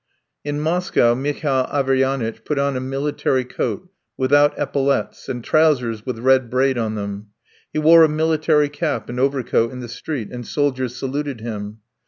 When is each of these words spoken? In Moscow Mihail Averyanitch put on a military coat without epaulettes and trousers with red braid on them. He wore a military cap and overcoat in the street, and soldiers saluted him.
In 0.43 0.59
Moscow 0.59 1.13
Mihail 1.13 1.67
Averyanitch 1.71 2.43
put 2.43 2.57
on 2.57 2.75
a 2.75 2.79
military 2.79 3.45
coat 3.45 3.87
without 4.17 4.57
epaulettes 4.57 5.29
and 5.29 5.43
trousers 5.43 6.07
with 6.07 6.17
red 6.17 6.49
braid 6.49 6.75
on 6.75 6.95
them. 6.95 7.27
He 7.71 7.77
wore 7.77 8.03
a 8.03 8.09
military 8.09 8.69
cap 8.69 9.09
and 9.09 9.19
overcoat 9.19 9.71
in 9.71 9.79
the 9.81 9.87
street, 9.87 10.29
and 10.31 10.43
soldiers 10.43 10.95
saluted 10.95 11.41
him. 11.41 11.81